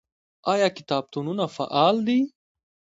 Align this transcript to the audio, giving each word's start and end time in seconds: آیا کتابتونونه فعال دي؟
آیا 0.51 0.67
کتابتونونه 0.77 1.43
فعال 1.55 1.95
دي؟ 2.07 2.19